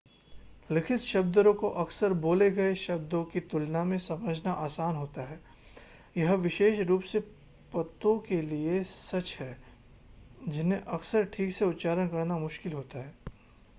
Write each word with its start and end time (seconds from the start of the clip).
लिखित 0.69 0.99
शब्दों 0.99 1.53
को 1.53 1.69
अक्सर 1.69 2.13
बोले 2.13 2.49
गए 2.51 2.75
शब्दों 2.75 3.23
की 3.23 3.39
तुलना 3.39 3.83
में 3.83 3.97
समझना 3.99 4.51
आसान 4.51 4.95
होता 4.95 5.21
है 5.21 5.39
यह 6.17 6.33
विशेष 6.33 6.79
रूप 6.79 7.01
से 7.03 7.19
पतों 7.73 8.17
के 8.19 8.41
लिए 8.41 8.83
सच 8.83 9.35
है 9.39 9.55
जिन्हें 10.47 10.81
अक्सर 10.81 11.23
ठीक 11.23 11.53
से 11.53 11.65
उच्चारण 11.65 12.07
करना 12.07 12.37
मुश्किल 12.37 12.73
होता 12.73 12.99
है 12.99 13.13